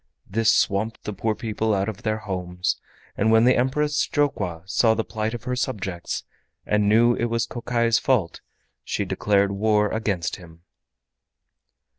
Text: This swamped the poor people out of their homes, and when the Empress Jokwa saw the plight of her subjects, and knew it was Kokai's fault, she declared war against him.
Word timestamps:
This 0.27 0.51
swamped 0.51 1.03
the 1.03 1.13
poor 1.13 1.35
people 1.35 1.75
out 1.75 1.87
of 1.87 2.01
their 2.01 2.17
homes, 2.17 2.81
and 3.15 3.31
when 3.31 3.45
the 3.45 3.55
Empress 3.55 4.07
Jokwa 4.07 4.63
saw 4.65 4.95
the 4.95 5.03
plight 5.03 5.35
of 5.35 5.43
her 5.43 5.55
subjects, 5.55 6.23
and 6.65 6.89
knew 6.89 7.13
it 7.13 7.25
was 7.25 7.45
Kokai's 7.45 7.99
fault, 7.99 8.41
she 8.83 9.05
declared 9.05 9.51
war 9.51 9.89
against 9.91 10.37
him. 10.37 10.63